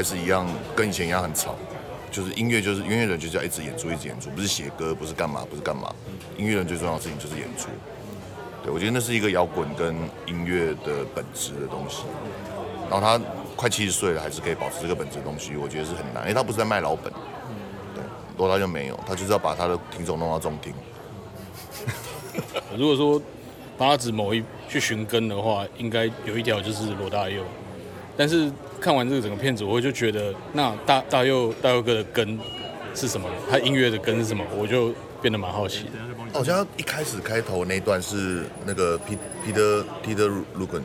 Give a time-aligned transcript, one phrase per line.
[0.00, 1.54] 还是一样，跟以前一样很吵。
[2.10, 5.94] 就是音乐，就是音乐人就是要一直演出，一直演出，不是写歌，不是干嘛，不是干嘛。
[6.38, 7.68] 音乐人最重要的事情就是演出。
[8.64, 12.04] 对我觉得那是一个摇滚跟音乐的本质的东西。
[12.90, 13.22] 然后他
[13.54, 17.12] 快七十岁了，还是可以保持这个本质的东西，我觉得是很难，因为他不是在卖老本。
[17.94, 18.02] 对，
[18.38, 20.72] 罗大佑没有，他就是要把他的听众弄到中听。
[22.78, 23.20] 如果说
[23.76, 27.44] 八指某一去寻根的话，应该有一条就是罗大佑。
[28.20, 32.38] 但是看完这个整个片子，我就觉得那大大佑大佑哥的根
[32.94, 33.26] 是什么？
[33.48, 34.44] 他音乐的根是什么？
[34.58, 35.92] 我就变得蛮好奇的。
[36.34, 40.84] 好像一开始开头那段是那个 P Peter Peter l u c a n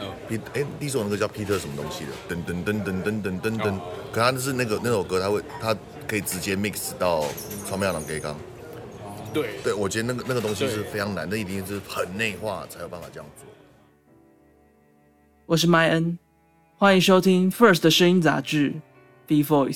[0.00, 2.34] 嗯，P 哎，第一首那个叫 Peter 什么东西的？
[2.34, 3.78] 噔噔噔噔噔噔噔噔。
[4.10, 5.76] 可他是那个那首歌，他会他
[6.08, 7.20] 可以直接 mix 到
[7.68, 8.34] 《超妙郎给刚》。
[9.34, 13.46] 对对，我觉得那个那个东西是非常难，那一定是很内化才有办法这样做。
[15.44, 16.18] 我是麦恩。
[16.82, 18.70] 欢迎收听 First 声音杂志
[19.24, 19.70] 《B Voice》。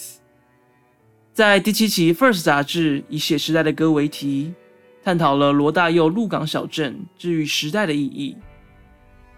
[1.33, 4.53] 在第七期 First 杂志以写时代的歌为题，
[5.05, 8.37] 探讨了罗大佑鹿港小镇治愈时代的意义。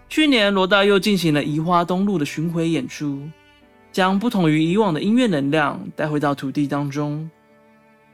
[0.08, 3.20] 去年，罗大佑进行了移花东路的巡回演出，
[3.92, 7.30] 将不同于以往的音乐能量带回到土地当中。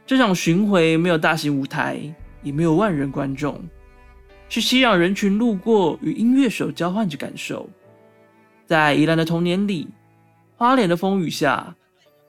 [0.05, 2.01] 这场巡回没有大型舞台，
[2.43, 3.63] 也没有万人观众，
[4.49, 7.71] 是熙攘人群路过与音乐手交换着感受。
[8.67, 9.89] 在宜兰的童年里，
[10.57, 11.75] 花莲的风雨下，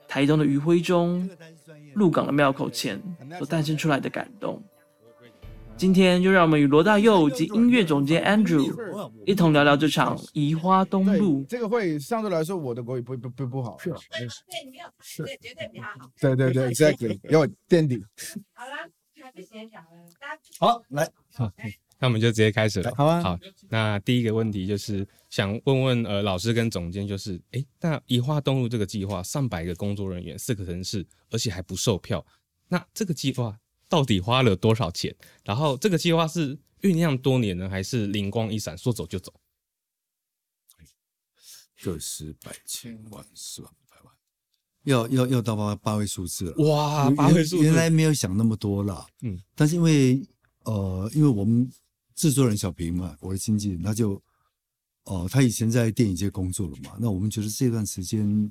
[0.06, 1.28] 台东的余晖中，
[1.94, 3.00] 鹿港的庙口前，
[3.38, 4.62] 所诞生出来的感动。
[5.76, 11.44] 今天就让我们与罗大佑及音乐总监 Andrew 一同聊聊这场移花东路。
[11.44, 13.76] 这个会相对来说，我的国语不不不不好。
[13.78, 16.10] 是，对，没有，是绝对比他好。
[16.18, 18.02] 对对对，Exactly，要垫底。
[18.54, 18.72] 好了，
[19.20, 21.10] 开始先讲了，大家好来。
[21.98, 22.92] 那我们就直接开始了。
[22.94, 23.22] 好啊。
[23.22, 23.38] 好，
[23.70, 32.24] 那第一个问题就是想问问呃老师跟总监，就是哎，那移花东路这个计划，上百个工作人员，四个城市，而且还不售票，
[32.68, 33.58] 那这个计划
[33.88, 35.14] 到底花了多少钱？
[35.42, 39.32] 然后这个计划是酝酿多年呢，还是灵光一闪，说走就走？
[41.82, 44.12] 个 十百千万十万百万，
[44.84, 46.64] 要要要到八八位数字了。
[46.66, 49.06] 哇，八位数字，原来没有想那么多了。
[49.22, 50.22] 嗯，但是因为
[50.64, 51.66] 呃，因为我们。
[52.16, 54.20] 制作人小平嘛，我的经纪人，他就，
[55.04, 58.50] 哦，他以前在电影界工作了嘛，那我们觉得这段时间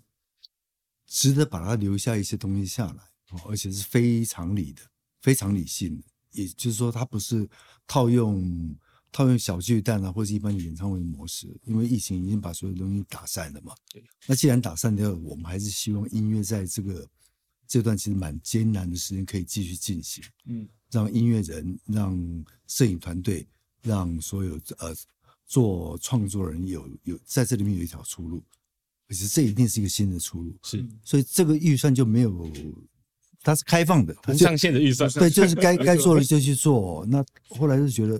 [1.07, 4.83] 值得把他留下一些东西下来，哦，而且是非常理的，
[5.23, 7.49] 非常理性的，也就是说，他不是
[7.87, 8.77] 套用
[9.11, 13.73] 套用小巨蛋啊，或者一般演唱会的模式，因为疫情已经把所有东西打散了嘛。
[13.91, 14.03] 对。
[14.27, 17.09] 那既然打散掉，我们还是希望音乐在这个
[17.67, 23.47] 这段其实蛮艰难的时间可以继续进行，嗯，让音乐人，让摄影团队。
[23.85, 24.93] 让所有呃
[25.45, 28.43] 做创作人有有在这里面有一条出路，
[29.07, 30.57] 可是这一定是一个新的出路。
[30.63, 32.51] 是，所以这个预算就没有，
[33.41, 35.09] 它是开放的，无上限的预算。
[35.11, 37.05] 对，就是该该做的就去做。
[37.05, 38.19] 那后来就觉得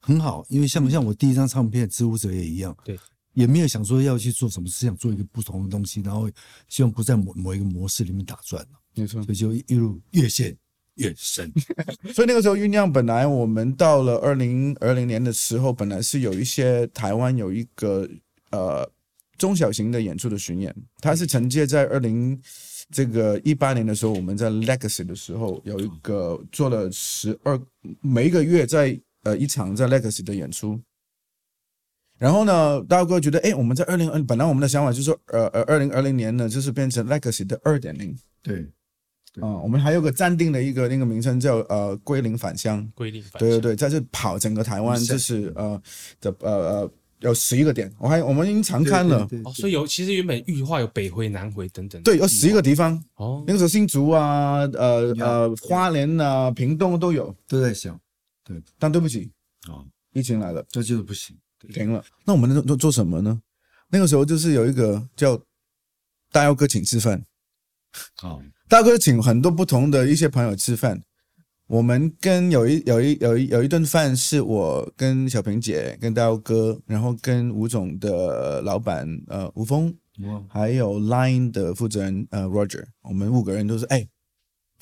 [0.00, 2.98] 很好，因为像像我第一张唱片《知乎者》也一样，对，
[3.34, 6.28] 也没有想说要去做什么，是想做一个不同的东西，然后
[6.68, 10.56] 希望不在某某一个模式里面打转没错，所以就一路越陷。
[10.96, 11.52] 越深，
[12.12, 18.08] 所以那个时候酝酿，本来我们到了二零二零年的时候，本来是有一些台湾有一个
[18.50, 18.88] 呃
[19.36, 22.40] 中小型的演出的巡演，它是承接在二零
[22.90, 27.60] 这个一八年的时候，我们在 Legacy 的时候有一个做了十二
[28.00, 30.80] 每一个月在呃一场在 Legacy 的演出，
[32.18, 38.66] 然后呢，大哥觉得哎，我们在二零二本来我们的想法就是说呃呃二零二零年呢就是变成 Legacy 的二点零，对。
[39.40, 45.80] 啊，我们还有个暂定的一个那个名称叫呃归零返乡，归零返对对对，在这跑整个台湾，就是呃
[46.20, 46.90] 的呃呃
[47.20, 53.02] 有十一个点，我还我们已经常看了，哦，所以有其实原本预化有北回南回等等，对，有十一个地方。
[53.16, 57.98] 哦，那个时候新竹啊，呃呃花莲啊，屏东都有，都在想，
[58.44, 59.30] 对，但对不起
[59.68, 61.36] 哦，疫情来了，这就是不行，
[61.72, 62.04] 停了。
[62.24, 63.40] 那我们能做做什么呢？
[63.88, 65.38] 那个时候就是有一个叫
[66.32, 67.22] 大耀哥请吃饭，
[68.14, 68.42] 好。
[68.68, 71.00] 大哥请很多不同的一些朋友吃饭，
[71.68, 79.94] 我们跟有一有一有一有一顿饭是我跟小平姐跟大哥，然后跟吴总的老板呃吴峰，
[80.48, 84.06] 还有 Line 的负责人呃 Roger，我们五个人都是哎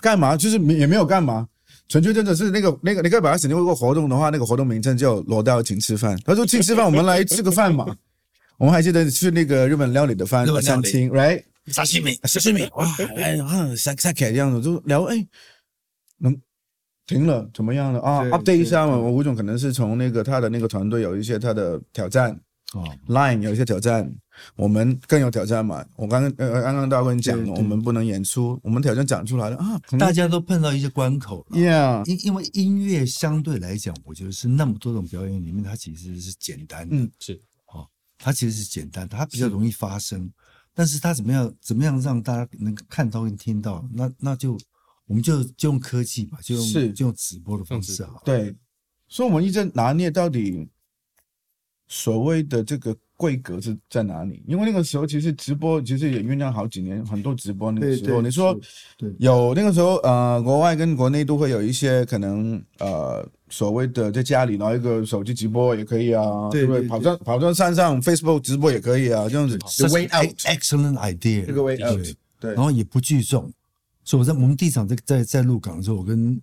[0.01, 0.35] 干嘛？
[0.37, 1.47] 就是也没有干嘛，
[1.89, 6.19] 纯粹真的是那个那个你可以把它写成一个活动的话，那个活动名称叫罗大请吃饭。
[6.25, 7.85] 他说请吃饭，我们来吃个饭嘛。
[8.57, 11.43] 我们还记得去那个日本料理的饭餐厅，right？
[11.67, 15.27] 沙西米，沙西米，哇，哎，啊，三三凯这样子就聊，哎，
[16.19, 16.37] 能
[17.07, 18.01] 停了怎么样了？
[18.01, 22.39] 啊？update 一下嘛，我吴总可能是从那个他的那个团队有一些他的挑战
[22.75, 24.11] 哦，Line 有一些挑战，
[24.57, 25.85] 我们更有挑战嘛。
[25.97, 31.59] 我刚刚呃刚刚大家跟你讲我们不能演出，我们挑战讲出来了啊，大家都碰到一些关口了。
[31.59, 37.11] Yeah，因因为音乐相对来讲，我觉得是那么多种表演里面，它其实是简单的，嗯。
[37.21, 37.41] 是。
[37.67, 37.87] 哦，
[38.19, 40.31] 它其实是简单，它比较容易发生。
[40.75, 44.59] 但是他怎么样怎么样让大家能够看到跟听到，那那就
[45.07, 48.23] 我们就就用科技吧，就用是就用直播的方式用直好了。
[48.25, 48.57] 对，
[49.07, 50.69] 所以我们一直拿捏到底
[51.87, 54.43] 所谓的这个规格是在哪里？
[54.47, 58.59] 因为那个时候其实直播其实也酝酿好几年，很多直播那个时候，你说
[59.19, 66.67] 有那个时候呃，国外跟国内都会有一些可能呃所谓的在家里拿一个手机直播也可以啊，对？
[66.67, 66.83] 不对？
[66.89, 69.57] 跑上跑上山上 Facebook 直播也可以啊，这样子。
[69.59, 72.07] the way Such an out，excellent idea，这个 way 对 out，
[72.41, 72.55] 对。
[72.55, 73.53] 然后也不聚众。
[74.03, 76.39] 所以我在我们第一场在在在鹿港的时候，我跟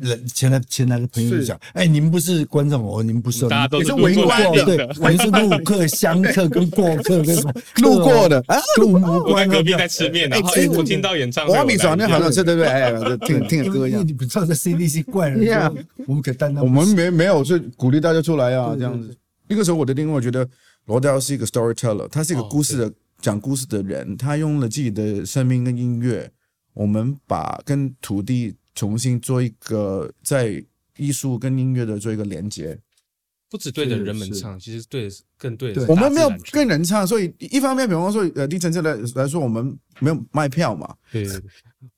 [0.00, 7.52] 人前来前来的朋友就讲，哎，你们不是观众哦，你们不是哦，大家都是你们路过来的对， 我们是路客、香客跟过客跟什么
[7.82, 9.52] 路过的啊，跟我们无关哦。
[9.52, 12.68] 隔壁在吃面，然后哎哎，我听到演唱会，我米爽那好像是是对不对？
[12.68, 12.92] 哎，
[13.26, 14.06] 听听因歌一样。
[14.06, 16.68] 你不知道在 CDC 怪人我们可担当我。
[16.68, 19.16] 们没没有是鼓励大家出来啊，对这样子。
[19.48, 20.46] 那个时候我的定位，我觉得
[20.86, 26.30] 罗大佑是一个 storyteller，他是一个哦故事的、讲故事的人，他用了自己的生命跟音乐，
[26.74, 30.64] 我们把跟土地重新做一个在
[30.96, 32.78] 艺术跟音乐的做一个连接。
[33.50, 41.26] 不只对着人们唱，其实对的是更对的对我们没有跟人唱，所以一方面，比方说呃，低层次来来说，我们没有卖票嘛，对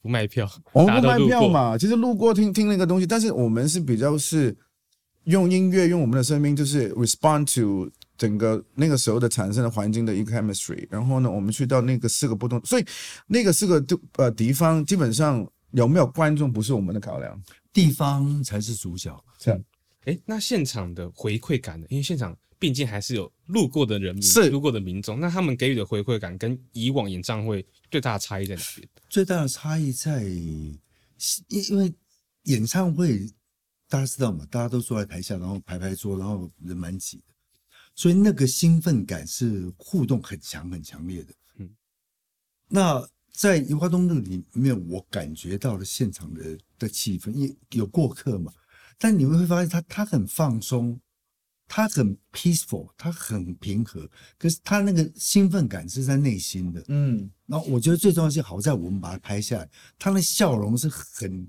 [0.00, 4.56] 不卖票， 我们不卖票嘛，其实路过听听那个东西，但是我们是比较是
[5.24, 10.86] 用音乐，用我们的生命，就是 respond to 整个那个时候的产生的环境的一个 chemistry。
[10.88, 12.84] 然后呢，我们去到那个四个不同，所以
[13.26, 17.42] 那个四个地呃地方，基本上有没有观众不是我们的考量。
[17.72, 19.24] 地方才是主角。
[19.38, 19.64] 这样
[20.04, 21.86] 哎，那现场的回馈感呢？
[21.90, 28.88] 因为现场毕竟还是有路过的人民，是路过的民众，那他们给予的回馈感跟以往演唱会最大的差异在哪边？
[29.08, 30.80] 最大的差异在，因
[31.48, 31.94] 因为
[32.44, 33.30] 演唱会
[33.88, 37.34] 大家知道嘛，大家都坐在台下，然后排排坐，然后人蛮挤的，
[37.94, 41.34] 所以那个兴奋感是互动很强很强烈的。
[41.58, 41.70] 嗯嗯，
[42.68, 48.52] 那在油花东路里面，我感觉到了现场的的气氛，因为有过客嘛，
[48.98, 51.00] 但你们会发现他他很放松。
[51.72, 56.82] 他很 peaceful，他很平和，可是他那个兴奋感是在内心的。
[56.88, 61.48] 嗯，然后我觉得最重要是好在我们把它拍下来，他的笑容是很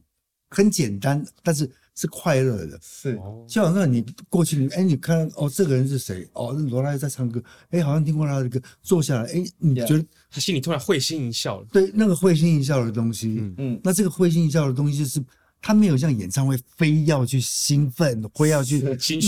[0.52, 2.80] 很简单，但是是快乐的。
[2.84, 3.20] 是。
[3.48, 6.30] 就好像你过去，你哎，你看哦，这个人是谁？
[6.34, 13.56] 哦，罗大佑在唱歌，哎，好像听过他的歌，坐下来，哎，你觉得他心里突然会心一笑了，对那个会心一笑的东西，嗯。
[13.58, 13.82] 嗯。
[13.84, 15.20] 那这个会心一笑的东西就是。
[15.64, 18.80] 他没有像演唱会非要去兴奋，非要去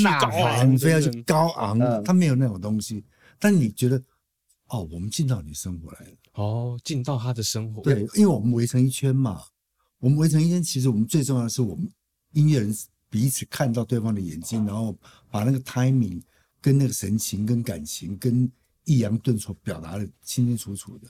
[0.02, 3.06] 呐喊，非要去高昂嗯，他没有那种东西。
[3.38, 4.02] 但你觉得，
[4.70, 6.12] 哦，我们进到你生活来了。
[6.34, 9.42] 哦，进到他的生活，对，因为我们围成一圈嘛，
[10.04, 11.90] 我们围成一圈，其实我们最重要的是我们
[12.34, 12.76] 音乐人
[13.10, 14.94] 彼此看到对方的眼睛，然后
[15.32, 16.22] 把那个 timing
[16.60, 18.52] 跟那个神情、跟感情、跟
[18.84, 21.08] 抑扬顿挫表达的清清楚楚的。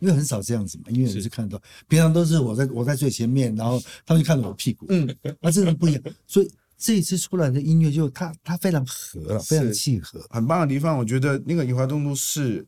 [0.00, 6.02] 因为很少这样子嘛，音乐人是是看到，平常都是我在我在最前面，然后他们就看着我屁股，嗯，那这个不一样。
[6.26, 10.22] 所以这一次出来的音乐就它它非常合了，非常契合。
[10.28, 12.66] 很棒的地方，我觉得那个宜华东路是，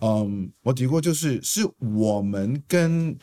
[0.00, 3.16] 嗯，我提过，就是是我们跟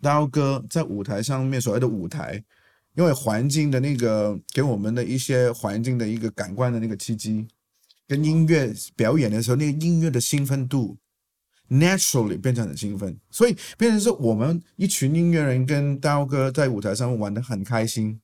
[0.00, 2.42] 刀哥在舞台上面所谓的舞台，
[2.94, 7.46] 因为环境的那个给我们的一些环境的一个感官的那个契机，
[8.06, 10.96] 跟音乐表演的时候，那个音乐的兴奋度。
[11.72, 18.20] naturally 变成很兴奋，所以变成是我们一群音乐人跟刀哥在舞台上玩的很开心，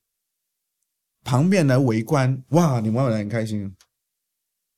[1.22, 3.72] 旁边来围观，哇，你们玩的很开心。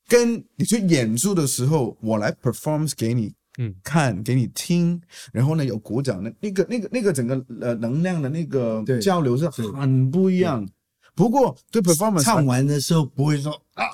[0.06, 3.74] 跟你去演出的时候，我来 perform 给你嗯。
[3.84, 5.00] 看，给你听，
[5.32, 10.66] 然后呢有鼓掌那那个、那个、那个整个呃能量的那个交流是很不一样。
[11.14, 13.84] 不过对 performance 唱完的时候不会说啊，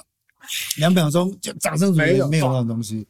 [0.78, 3.06] 两秒钟就掌声没有没有那种东西，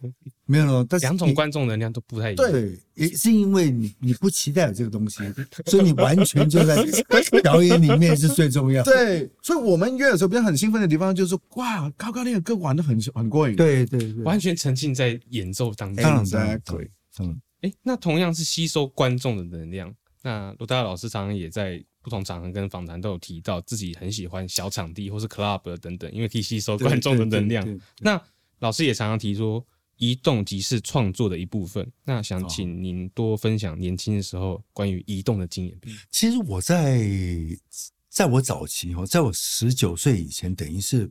[0.46, 0.86] 没有那种。
[0.88, 2.50] 但是两种观众能量都不太一样。
[2.50, 5.18] 对，也是因为你你不期待有这个东西，
[5.66, 6.76] 所以你完全就在
[7.42, 8.82] 表演里面是最重要。
[8.84, 13.56] 对，所以我们约的时候，比较很兴奋的地方就是哇，高高那个歌玩的很很过瘾。
[13.56, 16.02] 对对对，完全沉浸在演奏当中。
[16.02, 19.92] 当然当然 Exactly 当然，哎，那同样是吸收观众的能量，
[20.25, 27.81] 那罗大佑老师常常也在不同场合跟访谈都有提到自己很喜欢小场地或是 club 等等，因为可以吸收对观众的能量。
[28.00, 28.19] 那
[28.61, 29.62] 老师也常常提说，
[29.97, 31.87] 移动即是创作的一部分。
[32.04, 35.78] 那哦想请您多分享年轻的时候关于移动的经验。
[36.11, 37.07] 其实我在
[38.09, 41.11] 在我早期哦，在我十九岁以前，等于是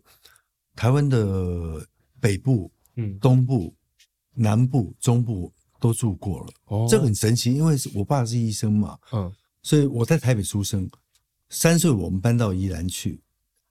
[0.75, 1.87] 台湾的
[2.19, 3.75] 北部、嗯东部、
[4.33, 6.47] 南部、中部都住过了。
[6.67, 9.29] 哦这个很神奇，因为是我爸是医生嘛，嗯
[9.61, 10.89] 所以我在台北出生。
[11.49, 13.21] 三岁我们搬到宜兰去，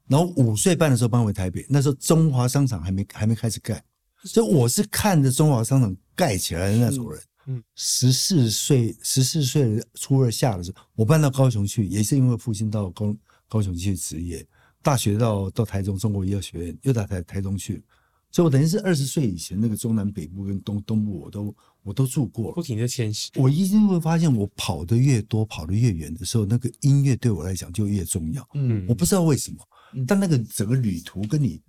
[0.07, 1.65] 然后五岁半的时候搬回台北。
[1.69, 3.83] 那时候中华商场还没还没开始盖，
[4.25, 7.21] 所以我是看着中华商场盖起来的那种人。
[7.47, 13.17] 嗯十四岁十四岁初二下的时候，我搬到高雄去，也是因为父亲到高
[13.49, 14.47] 高雄去职业，
[14.81, 17.83] 大学到到台中中国医药学院，又到台台中去，
[18.33, 22.63] 所以我等于是二十岁以前那个中南北部跟东东部我都我都住过了不。
[22.63, 28.49] 停的迁徙，我一定会发现，我跑得越多，跑得越远的时候，那个音乐对我来讲就越重要。
[28.55, 29.59] 嗯我不知道为什么，
[30.07, 31.61] 但那个整个旅途跟你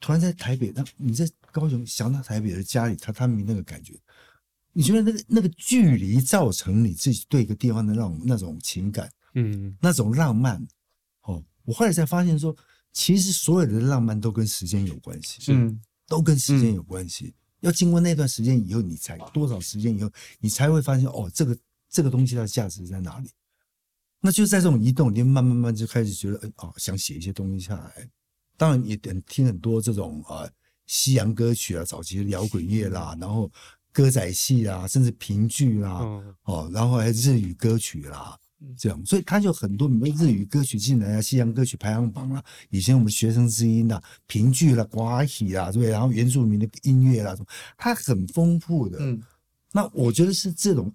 [0.00, 3.94] 突然在台北，那你在高雄想到台北的家里榻榻米那个感觉，
[4.72, 10.64] 你觉得那个那个距离造成你自己对一个地方的那种那种情感，嗯那种浪漫。
[11.22, 12.56] 哦，我后来才发现说，
[12.92, 15.52] 其实所有的浪漫都跟时间有关系。
[15.52, 15.80] 嗯
[16.12, 17.32] 都跟时间有关系。
[17.60, 21.56] 要经过那段时间以后，你才多少时间以后，你才会发现哦，这个
[21.88, 23.30] 这个东西它的价值在哪里。
[24.20, 28.06] 那就在这种移动，你慢慢慢慢就开始觉得，哎哦，想写一些东西下来。
[28.58, 30.46] 当然也很听很多这种呃
[30.84, 33.50] 西洋歌曲啊，早期的摇滚乐啦，然后
[33.90, 38.38] 歌仔戏啦，甚至评剧啦，嗯哦，然后还有日语歌曲啦，
[38.76, 45.90] 这样，所以他就很多日语歌曲进来啊，西洋歌曲排行榜啊，以前我们学生之音啊，评剧啦、寡喜啦，对不对？
[45.90, 48.98] 然后原住民的音乐啦，什么，它很丰富的。
[49.00, 49.22] 嗯
[49.74, 50.92] 那我觉得是这种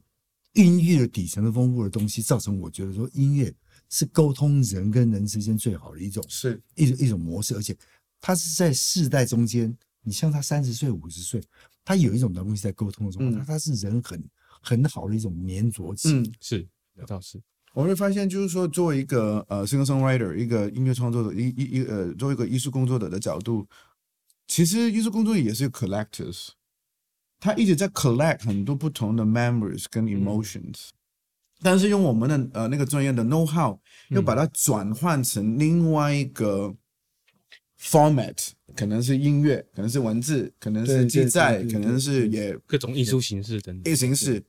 [0.53, 3.51] 音乐的底层的丰富的东西，造成我觉得说音乐
[3.89, 7.75] 是沟通人跟人之间最好的一种是一种一种模式，而且
[8.21, 11.41] 它是在世代中间，你像他三十岁、五十岁，
[11.83, 14.23] 他有一种东西在沟通的时候，嗯他他是人很
[14.61, 16.21] 很好的一种粘着性。
[16.21, 17.41] 嗯，是，那倒是，
[17.77, 23.67] 我会发现，就是说，作为一个呃 singer songwriter，一个音乐创作者，一一一呃，作为一个艺术工作者的角度，
[24.47, 26.47] 其实艺术工作者也是 collectors，
[27.39, 30.89] 他一直在 collect 很多不同的 memories 跟 emotions，、
[31.61, 33.77] 但是用我们的呃那个专业的 know how，
[34.09, 36.75] 又把它转换成另外一个
[37.79, 43.95] format，可能是音乐，可能是文字，可能是记载，可能是也各种艺术形式等等一。
[43.95, 44.43] 形式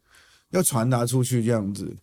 [0.49, 1.95] 要传达出去这样子。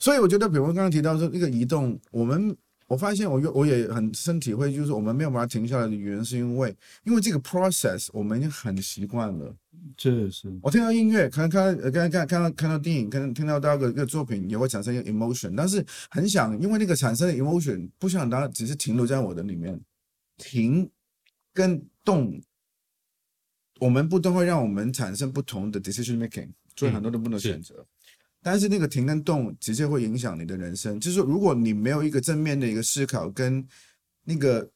[0.00, 2.56] 所以我觉得，比如刚刚提到说那个移动，我们
[2.88, 9.54] 我发现我又我也很深体会，就是我们没有把它停下来的原因，是因为因为这个 process 我们已经很习惯了。
[9.96, 19.80] 这是我听到音乐，可能看呃看看看到看到电影，可能听到到一个一个作品，也会产生一个 emotion，但是很想因为那个产生的 emotion，不想它只是停留在我的里面，
[20.36, 20.90] 停
[21.54, 22.40] 跟动，
[23.78, 27.86] 我们不都会让我们产生不同的 decision making，做很多的不同的选择。
[28.42, 33.66] 但是那个停跟动直接会影响你的人生，就是说，如果你没有一个正面的一个思考跟
[34.24, 34.68] 那个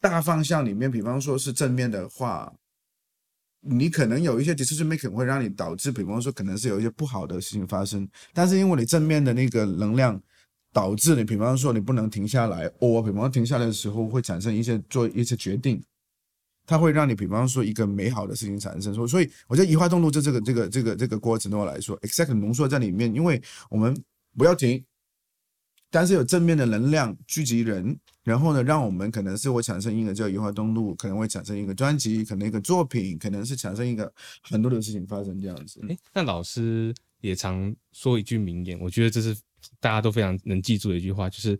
[0.00, 2.52] 大方向里面，比方说是正面的话，
[3.60, 10.20] 你可能有一些 decision making 会让你导致，比方说可能是有一些不好的事情发生，但是因为你正面的那个能量，
[10.72, 15.82] 导致你，比方说你不能停下来，或比方停下来的时候会产生一些做一些决定，
[16.66, 18.94] 它会让你，比方说一个美好的事情产生。
[18.94, 23.94] 所，所以我觉得移花动路这这个这个这个这个过程对我来说，exact 浓缩在里面，因为我们
[24.36, 24.82] 不要停，
[25.90, 35.80] 但是有正面的能量聚集人，然后呢，让我们可能是会产生一个叫移花动路，可能会产生一个专辑，可能一个作品，可能是产生一个很多的事情发生这样子。
[35.88, 39.36] 哎，那老师也常说一句名言，我觉得这是
[39.78, 41.58] 大家都非常能记住的一句话，就是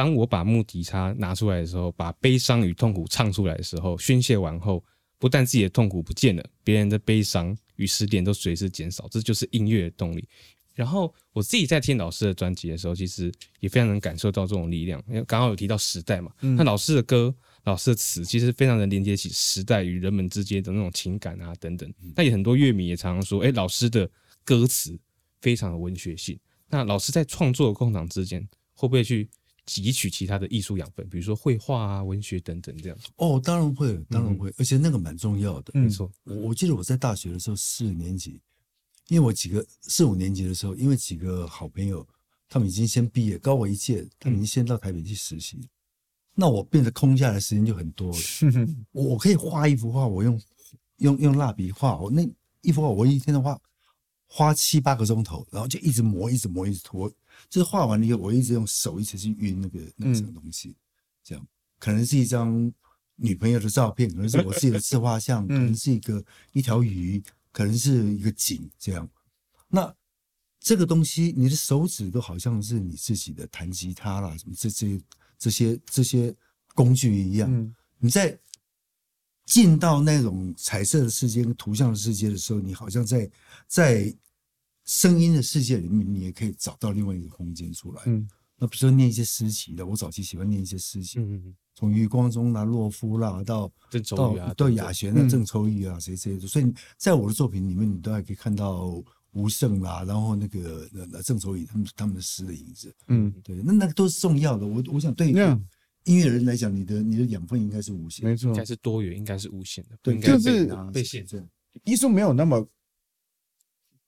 [0.00, 4.82] 当我把木吉他拿出来的时候，把悲伤与痛苦唱出来的时候，宣泄完后，
[5.18, 10.26] 不但自己的痛苦不见了，别人的悲伤与失恋都随之减少，这就是音乐的动力。
[10.72, 15.04] 然后我自己在听老师的专辑的时候，其实也非常能感受到这种力量。
[15.06, 21.92] 因为刚刚有提到时代嘛，那老师的歌、老师的词，其实非常能连接起时代与人们之间的那种情感啊等等。
[22.16, 24.10] 那也很多乐迷也常常说，哎，老师的
[24.46, 24.98] 歌词
[25.42, 26.40] 非常的文学性。
[26.70, 28.40] 那老师在创作的空档之间，
[28.72, 29.28] 会不会去
[29.66, 32.98] 汲取其他的艺术养分，比如说绘画啊、文学等等这样？
[33.16, 35.78] 哦，当然会，当然会，而且那个蛮重要的。
[35.78, 38.40] 没错，我我记得我在大学的时候四年级，
[39.08, 42.06] 因为我几个四五年级的时候，因为几个好朋友，
[42.48, 45.68] 他们已经先毕业，高我一届，他们已经先到台北去实习，
[46.34, 48.18] 那我变得空下来的时间就很多了。
[48.92, 50.40] 我我可以画一幅画，我用
[50.98, 52.28] 用用蜡笔画，我那
[52.62, 53.60] 一幅画我一天的画
[54.26, 57.10] 花七八个钟头，然后就一直磨，一直磨，一直拖，
[57.48, 60.76] 就是画完了以后，我一直用手一直去晕那个那个什么东西，
[61.22, 61.46] 这样
[61.78, 62.72] 可能是一张
[63.16, 69.08] 女朋友的照片，可能是我自己的自画像，可能是一个一条鱼，可能是一个景，这样。
[69.68, 69.94] 那
[70.58, 75.00] 这个东西，你的手指都好像是你自己的弹吉他啦，什么这这
[75.38, 76.34] 这些这些
[76.74, 77.74] 工具一样。
[77.98, 78.38] 你在
[79.46, 83.30] 进到那种彩色的世界跟图像的世界的时候，你好像在
[83.66, 84.14] 在
[84.90, 88.02] 声音的世界里面，你也可以找到另外一个空间出来。
[88.06, 88.28] 嗯，
[88.58, 102.92] 那比如说念一些诗集的，我早期喜欢念一些诗集，嗯嗯从余光中啦、洛夫啦到郑愁到予啊到等等雅璇的嗯郑愁予啊，谁谁的，所以在我的作品里面，你都还可以看到吴胜啦，然后那个那那郑愁予他们他们的诗的影子。
[103.06, 104.66] 嗯，对，那那个都是重要的。
[104.66, 105.30] 我我想对
[106.04, 108.30] 音乐人来讲，你的你的养分应该是无限的。
[108.32, 111.38] 没错应该，是多元，应该是无限的，不对，应该就是被被限制。
[111.38, 111.48] 制。
[111.84, 112.66] 艺术没有那么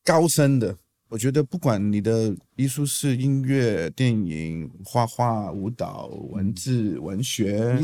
[0.05, 0.77] 高深的。
[1.09, 7.79] 我觉得不管你的艺术是音乐、电影、画画、舞蹈、文字、文学，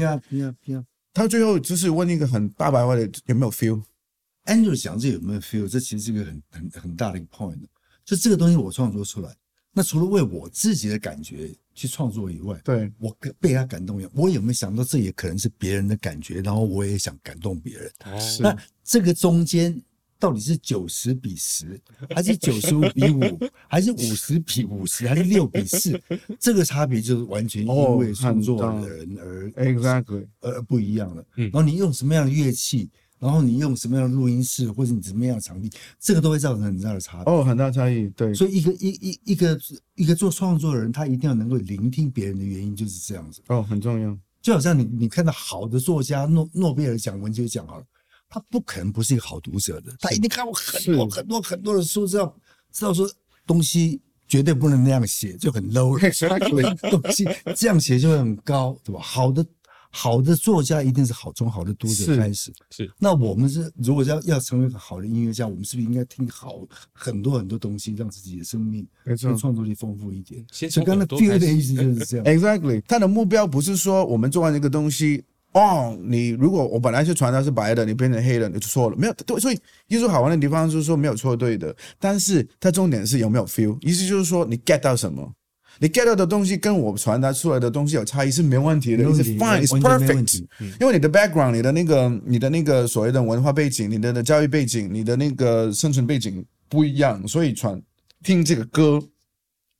[1.12, 5.68] 他最后就是问一个很大白话的有没有 feel？！Andrew 讲这有没有 feel？
[5.68, 7.58] 这其实是一个很很很大的一个 point。
[8.02, 9.36] 就这个东西我创作出来，
[9.74, 17.92] 那除了为我自己的感觉去创作以外，对，我被被他感动以外，我有没有想到这也可能是别人的感觉，然后我也想感动别人？
[18.06, 19.78] 哦那这个中间
[20.18, 21.80] 到底是九十比十，
[22.14, 26.00] 还是九十五比五，还是五十比五十，还是六比四？
[26.40, 31.24] 这个差别就是完全因为创作的人而 Exactly，而不一样了。
[31.36, 35.70] 嗯然后你用什么样的乐器，然后你用什么样的录音室，或者你什么样的场地，
[36.00, 37.32] 这个都会造成很大的差别。
[37.32, 39.60] 哦，很大差异，对，所以一个一一一个
[39.94, 43.40] 一个做创作的人，他一定要能够聆听别人的原因，就是这样子。
[43.48, 47.84] 哦，很重要，就好像你你看到好的作家，诺诺贝尔奖、文学奖好了，
[48.28, 52.36] 他不可能不是一个好读者的，他一定看过很多很多很多的书，知道
[52.70, 53.10] 知道说
[53.46, 55.98] 东西绝对不能那样写，就很 low。
[56.04, 59.00] Exactly 东西这样写就会很高，对吧？
[59.00, 59.44] 好的
[59.90, 62.52] 好的作家一定是好从好的读者开始。
[62.70, 66.60] 是那我们是如果要要成为一个好的音乐家，我们是不是应该听好
[66.92, 70.44] 很多很多东西，让自己的生命没错跟创作力丰富一点？
[70.52, 72.26] 先从所以刚才耳朵 feel 开始的意思就是这样。
[72.28, 75.24] Exactly，他的目标不是说我们做完这个东西，
[75.58, 78.96] 哦，你如果我本来是传达是白的，你变成黑的，你就错了。
[78.96, 85.32] 没有对，所以艺术好玩的地方就是说没有错对的，但是它重点是有没有 feel，意思就是说你 get 到什么。
[85.80, 89.04] 你 get 到的东西跟我传达出来的东西有差异是没问题的。
[89.04, 97.80] 因为你的 background，你的那个你的那个所谓的文化背景，你的的教育背景，你的那个生存背景不一样，所以传
[98.24, 99.00] 听这个歌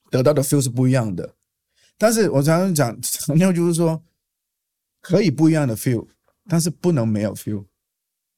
[0.09, 1.29] 得到的 feel 是不一样的。
[1.99, 4.01] 但是我常常讲，强调就是说，
[5.01, 6.07] 可以不一样的 feel，
[6.49, 7.65] 但是不能没有 feel。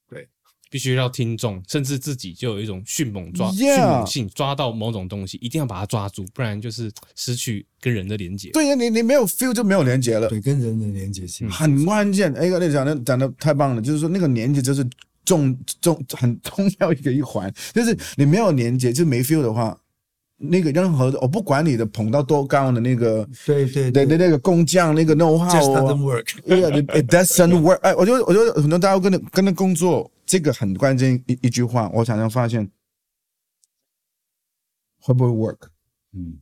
[0.08, 0.28] 对
[0.70, 8.50] 必须要听众甚至自己就有一种迅猛抓迅猛性，抓到某种东西，一定要把它抓住，不然就是失去跟人的连接。
[8.50, 11.50] 对呀，你你没有 feel 就没有连接了，对，跟人的连接性。
[11.50, 12.32] 很关键。
[12.34, 14.88] 哎，你讲的讲的太棒了，就是说那个连接就是
[15.24, 19.76] 重重很重要一个一环，就是你没有连接就没 feel 的话，
[20.42, 26.26] 那个任何的我不管你的捧到多高的那个对对对那个工匠那个 know Just how 啊 doesn't work。
[26.48, 27.78] Yeah, it it doesn't work。
[27.80, 32.70] 哎，我觉得，我觉得很多大家跟着跟着工作，这个很关键一一句话，我常常发现
[34.98, 35.68] 会不会 work？
[36.14, 36.38] 嗯，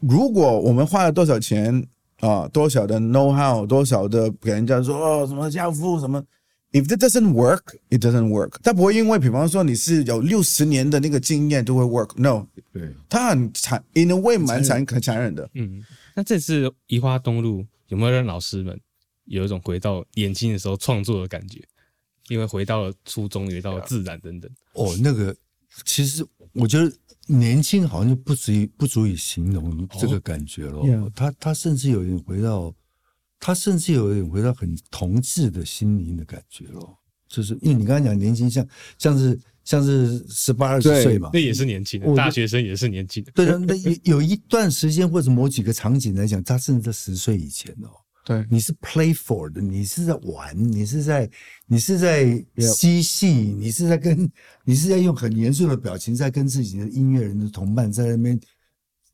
[0.00, 1.86] 如果我们花了多少钱
[2.20, 6.24] 啊，多少的 know how，多少的给人家说哦什么教父什么
[6.72, 8.56] ，if it doesn't work，it doesn't work。
[8.62, 12.12] 它不会因为比方说你是有六十年的那个经验就会 work。
[12.16, 15.48] No，对，它很残，in a way 蛮残很残忍的。
[15.54, 18.80] 嗯，那这次移花东路有没有让老师们
[19.24, 21.60] 有一种回到年轻的时候创作的感觉？
[22.28, 24.50] 因为回到了初中，回到了自然等等。
[24.72, 25.34] 哦，那个
[25.84, 26.92] 其实我觉得
[27.28, 30.80] 年轻好像就不足以不足以形容这个感觉了。
[30.80, 32.74] Yeah 他他甚至有点回到，
[33.38, 36.98] 他甚至有一点回到很童稚的心灵的感觉咯。
[37.28, 38.66] 就是因为你刚才讲年轻像
[38.98, 43.32] 像是像是十八二十岁嘛那，也是年轻的，大学生也是年轻的。
[43.32, 47.90] 对的，那有有一段时间或者某几个场景来讲，他甚至在十岁以前哦。
[48.24, 51.30] 对，你是 playful 的，你是在玩，你是在
[51.66, 54.28] 你是在嬉戏，你是在跟
[54.64, 58.38] 你是在用很严肃的表情在跟自己的音乐人的同伴在那边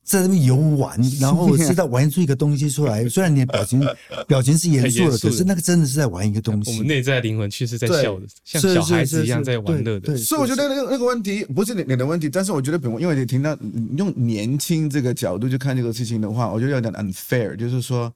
[0.03, 3.07] 在那边游玩， 然后是在玩出一个东西出来。
[3.09, 3.87] 虽然你的表情
[4.27, 6.71] 表情是严肃的，可是那个真的是在玩一个东西。
[6.71, 9.99] 我们内在灵魂其实在对笑的，像是小孩子一样在玩乐的。
[10.01, 18.13] 对对所以我觉得那个那个问题不是你你的问题，但是我觉得，因为你听到你用年轻这个角度去看这个事情的话，我觉得有点 unfair，就是说，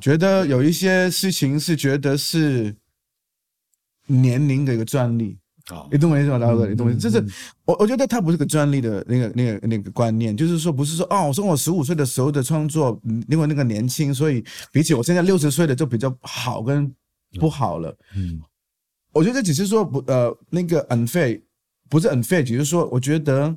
[0.00, 2.74] 觉得有一些事情是觉得是
[4.06, 5.36] 年龄的一个专利。
[5.66, 6.66] 啊你懂我意思吗，大哥？
[6.66, 6.98] 嗯你懂我意思？
[6.98, 7.24] 嗯就是
[7.64, 16.92] 我我觉得它不是个专利的那个那个那个观念，就是说不是说哦，我说我十五岁的时候的创作，嗯因为那个年轻，所以比起我现在六十岁的就比较好跟
[17.40, 17.96] 不好了。
[18.16, 18.40] 嗯
[19.12, 21.40] 我觉得只是说不呃那个 unfair，
[21.88, 23.56] 不是 unfair，只是说我觉得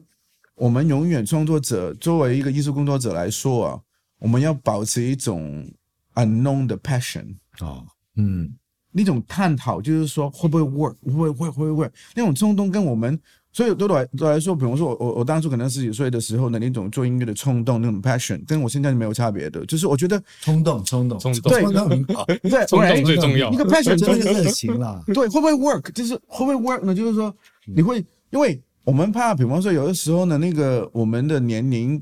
[0.56, 3.80] 我们永远创作者作为一个艺术工作者来说啊，
[4.20, 5.70] 我们要保持一种
[6.16, 7.36] unknown 的 passion。
[7.60, 7.84] 啊
[8.16, 8.52] 嗯
[8.92, 13.20] 那种探讨，就是说会不会 work，会不会会会不会那种冲动跟我们，
[13.52, 25.02] 所以对我来对我来说，比如说我我我当初可能十几岁的时候的那种做音乐的冲动，那种 passion，跟我现在没有差别的，就是我觉得冲动，冲动，冲动对冲动很，对 冲动最重要一个 passion 就是热情啦。
[25.14, 25.92] 对，会不会 work？
[25.92, 26.96] 就是会不会 work 呢？
[26.96, 27.34] 就是说
[27.66, 32.02] 你会，因为我们怕，比方说有的时候呢，那个我们的年龄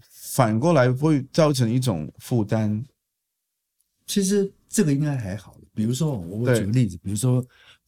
[0.00, 2.84] 反过来会造成一种负担。
[4.06, 7.44] 其实这个应该还好，比如说我举个例子，比如说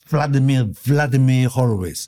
[0.08, 2.06] Vladimir Vladimir Horowitz，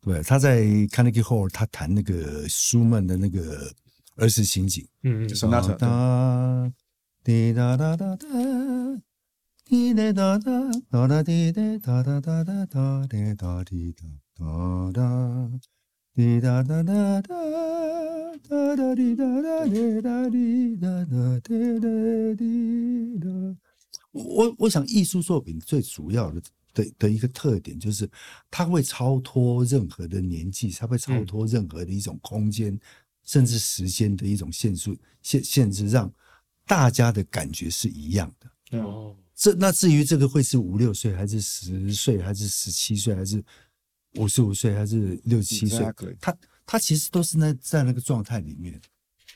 [0.00, 3.70] 对，他在 Carnegie Hall 他弹那个舒曼的那个
[4.16, 6.72] 儿时情景，嗯嗯，Sonata，哒
[7.22, 8.26] 滴哒哒哒哒，
[9.64, 15.50] 滴哒哒哒哒哒滴哒哒哒哒哒哒滴哒滴哒哒哒，
[16.14, 17.34] 滴哒哒哒哒
[18.48, 21.86] 哒哒滴哒哒滴哒滴哒哒滴哒
[22.36, 23.28] 滴哒。
[24.24, 26.42] 我我想艺术作品最主要的
[26.74, 28.08] 的的一个特点就是，
[28.50, 32.78] 它会超脱任何的年纪，它会超脱任何的一种空间，
[33.24, 36.12] 甚至时间的一种限制限限制，让
[36.66, 38.78] 大家的感觉是一样的。
[38.78, 43.42] 哦，这那至于这个会是五六岁，还是十岁，还是十七岁，还是
[44.16, 45.86] 五十五岁，还是六七岁
[46.20, 48.80] 他他其实都是那在那个状态里面。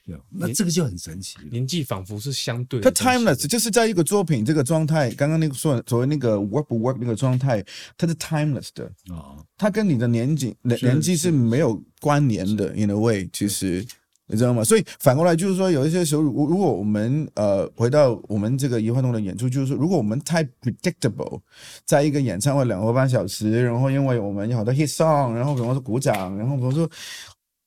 [0.05, 1.39] 对，那这个就很神奇。
[1.51, 7.65] 年纪仿佛是相对它的东西 timeless 就是在一个作品这个状态，刚刚那个说所谓那个 work 不 work 那个状态，
[7.97, 8.85] 它是 timeless 的，
[9.15, 13.87] 啊，它跟你的年纪年年纪是没有关联的，in a way，其实
[14.27, 14.65] 你知道吗？
[14.65, 21.41] 所以反过来就是说，有一些时候，如如果我们呃回到我们这个移幻动的演出，就是说，如果我们太 predictable，
[21.85, 26.91] 在一个演唱会两个半小时，然后因为我们有好多 hit song，然后比方说鼓掌，然后比方说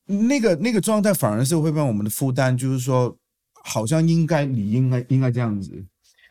[0.06, 3.18] 那个那个状态，反而是会让我们的负担，就是说，
[3.54, 5.84] 好像应该你应该应该这样子。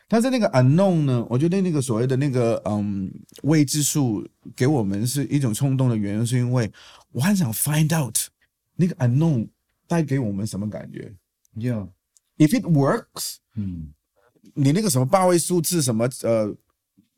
[0.07, 3.11] 但是那个 unknown 呢，我觉得那个所谓的那个嗯
[3.41, 6.71] 未知数，给我们是一种冲动的原因，是因为
[7.11, 8.15] 我很想 find out
[8.75, 9.47] 那个 unknown
[9.87, 11.11] 带给我们什么感觉。
[11.57, 13.93] Yeah，if it works，嗯，
[14.53, 16.55] 你那个什么八位数字什么呃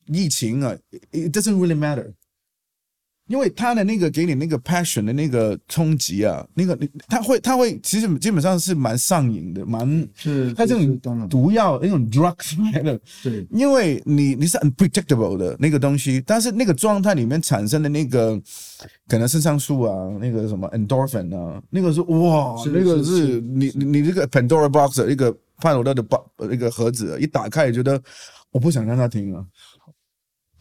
[0.05, 0.73] 疫情啊
[1.11, 2.13] ，it doesn't really matter。
[3.27, 13.45] 因为他的那个给你那个 passion 的那个冲击啊，那个你他会他会其实基本上是蛮上瘾的，蛮是他这种毒药那种 drugs 来的，对。
[13.51, 18.41] 因为你你是 unpredictable 的那个东西，但是那个状态里面产生的那个
[19.07, 28.01] 可能肾上素啊，那个什么 endorphin 啊，那个是哇，是那个是是你你你这个 Pandora box 的一个潘多拉的包那个盒子，一打开也觉得
[28.51, 29.45] 我不想让他听啊。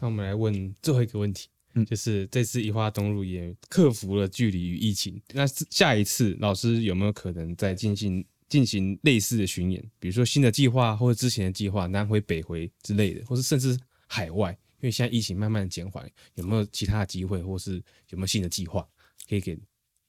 [0.00, 14.50] 那我们来问最后一个问题，嗯就是这次移花东路也克服了距离与疫情，那下一次老师有没有可能再进行进行类似的巡演，比如说新的计划或者之前的计划，南回北回之类的，或是甚至海外？
[14.80, 17.76] 因为现在疫情慢慢减缓，有没有其他的机会，或是
[18.10, 18.86] 有没有新的计划
[19.28, 19.58] 可以给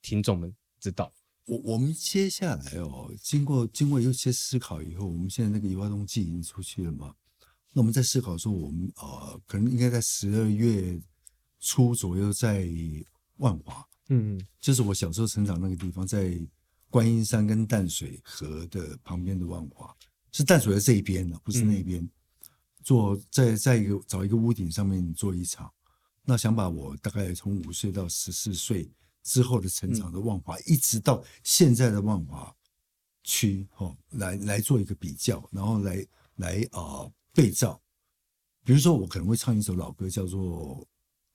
[0.02, 1.12] 听众们知道？
[1.46, 7.14] 我我们接下来哦，经过经过一些思考以后，我们现在那个移花东季已经出去了嘛，
[7.72, 11.00] 那我们在思考说，我们呃，可能应该在十二月
[11.60, 12.68] 初左右在
[13.38, 16.40] 万华，嗯，就是我小时候成长那个地方，在
[16.90, 19.96] 观音山跟淡水河的旁边的万华，
[20.32, 22.08] 是淡水河这一边的，不是那边。
[22.84, 25.70] 做在在一个找一个屋顶上面做一场，
[26.24, 28.90] 那想把我大概从五岁到十四岁
[29.24, 32.56] 之后的成长的万华，一直到现在的万华
[33.26, 37.82] 区哦，来来做一个比较，然后来来啊、呃对照。
[38.64, 40.88] 比如说，我可能会唱一首老歌，叫做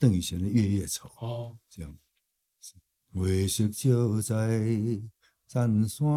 [0.02, 1.08] 邓雨贤的《月夜愁》。
[1.24, 1.96] 哦，这样。
[3.12, 4.58] 月色就在
[5.46, 6.08] 山山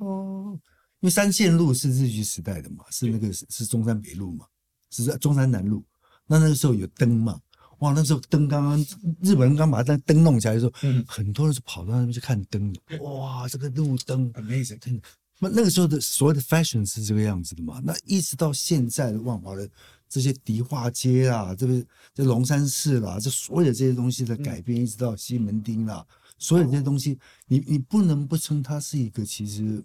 [0.00, 0.54] 路，
[0.98, 4.46] 因为三线路是日据时代的嘛，是那个是是中山北路嘛，
[4.90, 5.84] 是在中山南路。
[6.26, 7.40] 那那个时候有灯嘛，
[7.78, 8.80] 哇，那时候灯刚刚
[9.22, 10.72] 日本人刚把那灯弄起来的时候，
[11.06, 15.00] 很多人是跑到那边去看灯的，哇，这个路灯 amazing。
[15.38, 17.80] 那那个时候的所谓的 fashion 是这个样子的嘛？
[17.84, 19.70] 那一直到现在的万华的
[20.10, 26.04] 这些迪化街啦，这个这龙山寺啦，这所有这些东西的改变，一直到西门町啦，
[26.36, 29.82] 所有这些东西，你你不能不称它是一个其实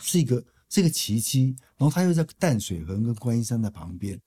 [0.00, 1.54] 是一个是一个奇迹。
[1.76, 4.18] 然后它又在淡水河跟观音山的旁边，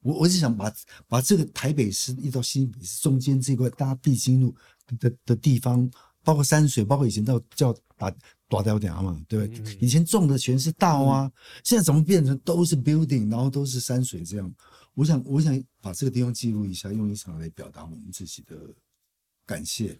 [0.00, 0.72] 我我是想把
[1.06, 4.54] 把这个台北市一到新北市中间这块大家必经路
[4.98, 5.88] 的的地方，
[6.26, 8.12] 包括山水，包括以前叫叫打
[8.48, 9.78] 打掉点嘛，对不对？
[9.80, 11.30] 以前种的全是稻啊，
[11.62, 14.54] 现在怎么变成都是 building，然后都是山水这样？
[14.94, 18.56] 我想我想把这个地方记录一下，用一场来表达我们自己的
[19.46, 19.96] 感谢。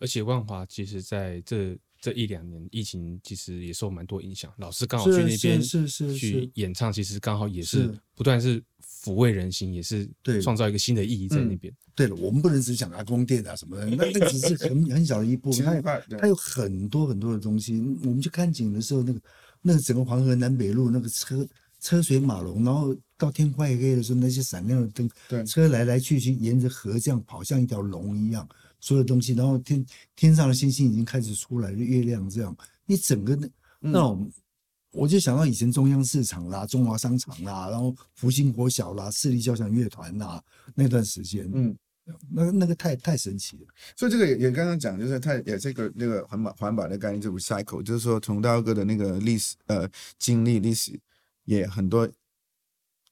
[0.00, 8.62] 而且万华其实在这这一两年疫情其实也受蛮多影响，老师刚好去那边是是是去演唱，其实刚好也是是不断是
[9.02, 11.72] 抚慰人心，也是对创造一个新的意义在那边。
[11.94, 17.78] 对了，我们不能只讲阿公店啊什么的，那那只是很很小的一部分， 它有它有很多很多的东西。
[18.02, 19.20] 我们去看景的时候，那个
[19.60, 21.46] 那个整个黄河南北路那个车
[21.78, 28.48] 车水马龙，然后到天快黑的时候，那些闪亮的灯，对车来来去去，沿着河这样跑，像一条龙一样，
[28.80, 29.84] 所有东西，然后天
[30.16, 34.30] 天上的星星已经开始出来了，月亮这样，你整个那那种。
[34.92, 40.42] 我就想到以前中央市场啦、中华商场啦，然后福星国小啦、市立交响乐团啦，
[40.74, 41.72] 那段时间，嗯，
[42.28, 43.68] 那个那个太太神奇了。
[43.94, 49.88] 所以这个也也刚刚讲，就是它也这个那个环保环保的概念，就 recycle，就是说从大哥的那个历史呃
[50.18, 50.98] 经历历史
[51.44, 52.10] 也很多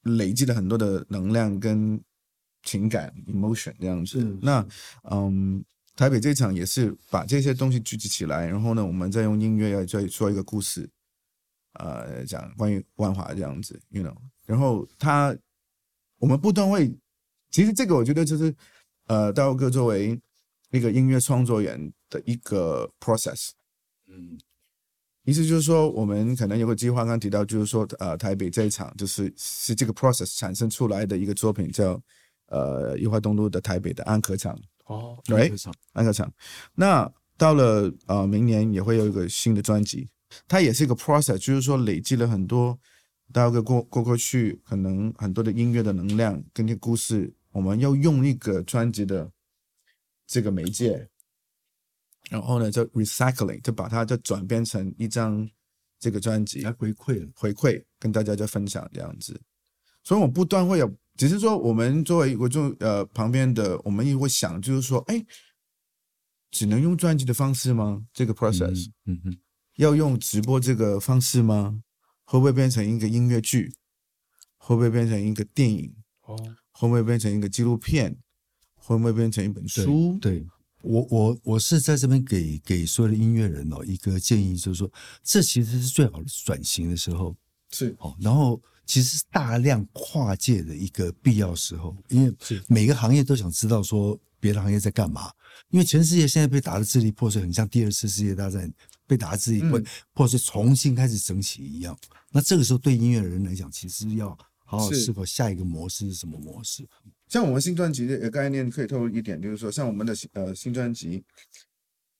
[0.01, 1.97] 累积了很多的能量跟
[2.63, 4.37] 情感 emotion 这样子。
[4.41, 4.65] 那
[5.09, 5.63] 嗯，
[5.95, 10.89] 台北这场也是把这些东西聚集起来，然后呢，我们再用音乐要再说一个故事，
[11.73, 15.35] 呃，讲关于万华这样子，you know，然后他
[16.17, 16.91] 我们不断会，
[17.49, 18.53] 其实这个我觉得就是
[19.07, 20.19] 呃，大哥作为
[20.71, 23.51] 一个音乐创作人的一个 process，
[24.07, 24.37] 嗯，
[25.23, 32.01] 意思就是说，我们可能有个计划，刚刚提到，就是说，呃，台北这一场就是是这个 process 产生出来的一个作品，叫
[32.49, 35.51] 呃优化东路的台北的安可场，哦，对，
[35.93, 36.31] 安可场。
[36.75, 40.09] 那到了呃明年也会有一个新的专辑，
[40.47, 42.77] 它也是一个 process，就是说累积了很多
[43.31, 49.31] 大概过过过去可能很多的音乐的能量跟这个故事，我们要用一个专辑的
[50.27, 51.07] 这个媒介，
[52.29, 55.49] 然后呢，就 recycling，就把它就转变成一张
[55.99, 57.27] 这个专辑来回馈。
[57.35, 59.39] 回馈，跟大家就分享这样子。
[60.03, 65.25] 所以我不断会有，只是说我们作为我就呃旁边的，我们也会想，就是说，哎，
[66.49, 68.05] 只能用专辑的方式吗？
[68.13, 69.37] 这个 process，嗯嗯，
[69.75, 71.83] 要用直播这个方式吗？
[72.23, 73.75] 会不会变成一个音乐剧？
[74.55, 75.93] 会不会变成一个电影？
[76.21, 76.37] 哦，
[76.71, 78.17] 会不会变成一个纪录片？
[78.75, 80.17] 会不会变成一本对书？
[80.21, 80.47] 对。
[80.81, 84.89] 我我我是在这边给给所有的音乐人哦一个建议，就是说，
[85.21, 87.35] 这其实是最好的转型的时候
[87.71, 88.15] 是哦。
[88.21, 92.35] 然后其实是大量跨界的一个必要时候，因为
[92.67, 95.31] 每个行业都想知道说别的行业在干嘛，
[95.69, 98.67] 因为全世界现在被打得支离破碎，很像第二次世界大战
[99.05, 99.61] 被打得支离
[100.11, 101.95] 破碎，重新开始整起一样。
[102.31, 104.29] 那这个时候对音乐人来讲，其实要
[104.65, 106.83] 好好思考下一个模式是什么模式。
[107.27, 111.23] 像我们新专辑的概念，可以透露一点，就是说，像我们的新呃新专辑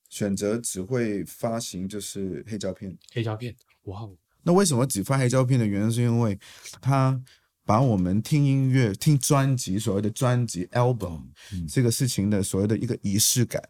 [0.08, 2.96] 选择只会发行就是黑胶片。
[3.12, 3.56] 黑胶片，
[3.86, 6.38] 哇哦，那为什么只发黑胶片的原因，是因为
[6.82, 7.19] 他
[7.65, 11.21] 把我们听音乐、听专辑所谓的专辑 album、
[11.54, 11.67] 嗯。
[11.67, 13.62] 这个事情的所谓的一个仪式感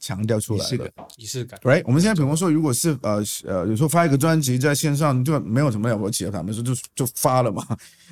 [0.00, 0.66] 强调出来了。
[0.66, 7.64] 仪式感。，仪式感，Right，我们现在比方说，如果是呃呃，有时候发一个专辑在线上，就没有什么了不起的，他们说就就发了嘛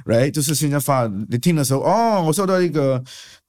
[0.04, 3.02] ，Right，就是现在发，你听的时候，哦，我收到一个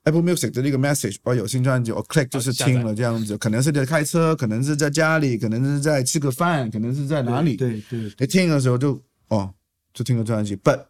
[0.08, 9.54] Apple Music 的那个 message，哦，有新专辑，我 click 就是听了这样子，可能是在开车，可能是在家里，可能是在吃个饭，可能是在哪里，对对对，你听的时候就哦，
[9.93, 10.86] 就听个专辑，But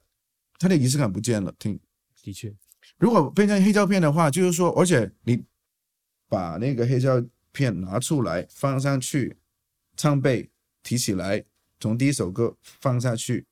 [0.59, 1.79] 它的仪式感不见了，听。
[2.21, 2.53] 的确，
[2.99, 5.43] 如果变成黑胶片的话，就是说，而且你
[6.29, 7.19] 把那个黑胶
[7.51, 9.35] 片拿出来放上去，
[9.95, 10.47] 唱背
[10.83, 11.43] 提起来，
[11.79, 13.47] 从第一首歌放下去，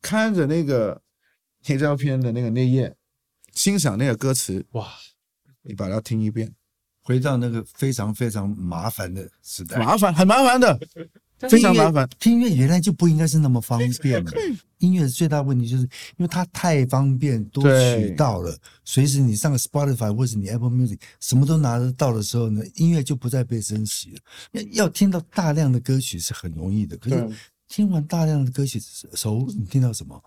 [0.00, 1.02] 看着那个
[1.64, 2.94] 黑胶片的那个内页，
[3.58, 4.86] 欣赏那个歌词，哇，
[5.62, 6.54] 你把它听一遍，
[7.02, 10.78] 回到那个非常非常麻烦的时代，麻烦，很麻烦的，
[11.50, 12.08] 非常麻烦。
[12.20, 14.32] 听音乐原来就不应该是那么方便的。
[14.78, 24.20] 音乐的最大问题就是因为它太方便，多渠道了，随时你上个 Spotify 或者你 Apple Music 什么都拿得到的时候呢，音乐就不再被珍惜了。
[24.52, 27.28] 要要听到大量的歌曲是很容易的，可是
[27.66, 30.22] 听完大量的歌曲的时候，你听到什么？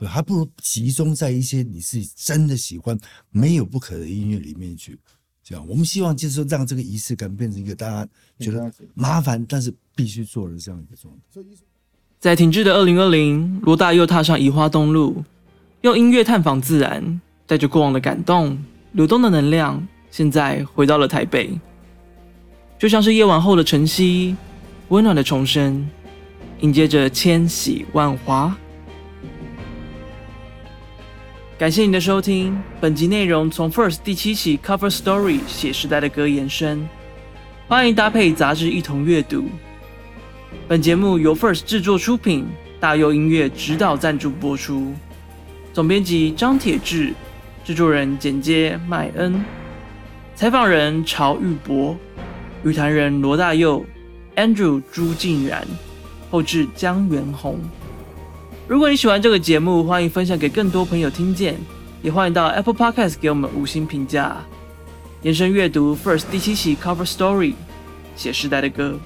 [0.00, 2.98] 对，还不如集中在一些你自己真的喜欢、
[3.30, 4.98] 没有不可的音乐里面去。
[5.44, 8.08] 这样，我们希望就是说，让这个仪式感变成一个大家
[8.38, 11.42] 觉得麻烦，但是必须做的这样一个状态。
[12.18, 15.22] 在停滞的二零二零，罗大又踏上移花东路，
[15.82, 18.58] 用音乐探访自然，带着过往的感动、
[18.92, 21.60] 流动的能量，现在回到了台北，
[22.78, 24.34] 就像是夜晚后的晨曦，
[24.88, 25.86] 温暖的重生，
[26.60, 28.56] 迎接着千禧万华。
[31.60, 36.88] 感谢你的收听，本集内容从 First 第七期 Cover Story 写时代的歌延伸，
[37.68, 39.44] 欢迎搭配杂志一同阅读。
[40.66, 42.46] 本节目由 First 制作出品，
[42.80, 44.94] 大佑音乐指导赞助播出。
[45.74, 47.12] 总编辑张铁志，
[47.62, 49.44] 制作人简介麦恩，
[50.34, 51.94] 采访人曹玉博，
[52.64, 53.84] 语坛人罗大佑
[54.34, 55.62] ，Andrew 朱静然，
[56.30, 57.60] 后制江元宏。
[58.70, 61.58] 如果你喜欢这个节目，欢迎分享给更多朋友听见，
[62.02, 64.36] 也欢迎到 Apple Podcast 给我们五星评价。
[65.22, 67.54] 延伸阅读 First 第七期 Cover Story，
[68.14, 68.96] 写时代的歌。